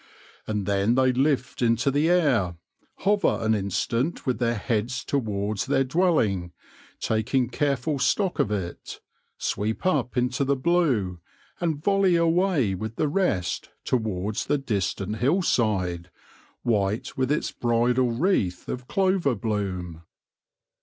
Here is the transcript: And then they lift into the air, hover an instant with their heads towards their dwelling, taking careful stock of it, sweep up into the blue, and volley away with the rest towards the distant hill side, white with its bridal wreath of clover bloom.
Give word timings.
And 0.47 0.65
then 0.65 0.95
they 0.95 1.13
lift 1.13 1.61
into 1.61 1.91
the 1.91 2.09
air, 2.09 2.55
hover 3.01 3.37
an 3.39 3.53
instant 3.53 4.25
with 4.25 4.39
their 4.39 4.55
heads 4.57 5.03
towards 5.03 5.67
their 5.67 5.83
dwelling, 5.83 6.53
taking 6.99 7.49
careful 7.51 7.99
stock 7.99 8.39
of 8.39 8.49
it, 8.49 8.99
sweep 9.37 9.85
up 9.85 10.17
into 10.17 10.43
the 10.43 10.55
blue, 10.55 11.19
and 11.59 11.83
volley 11.83 12.15
away 12.15 12.73
with 12.73 12.95
the 12.95 13.07
rest 13.07 13.69
towards 13.85 14.47
the 14.47 14.57
distant 14.57 15.17
hill 15.17 15.43
side, 15.43 16.09
white 16.63 17.15
with 17.15 17.31
its 17.31 17.51
bridal 17.51 18.09
wreath 18.09 18.67
of 18.67 18.87
clover 18.87 19.35
bloom. 19.35 20.01